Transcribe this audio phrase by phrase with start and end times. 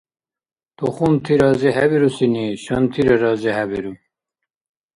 [0.77, 3.93] Тухумти разихӀебирусини шантира разихӀебиру.